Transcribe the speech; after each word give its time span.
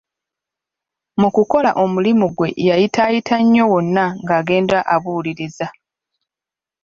Mu 1.19 1.29
kukola 1.35 1.69
omulimu 1.83 2.25
gwe 2.35 2.47
yayitaayita 2.67 3.35
nnyo 3.41 3.63
wonna 3.71 4.05
ng'agenda 4.23 4.77
abuuliriza. 4.93 5.67